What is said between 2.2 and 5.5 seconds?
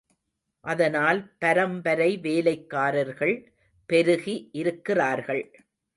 வேலைக்காரர்கள் பெருகி இருக்கிறார்கள்.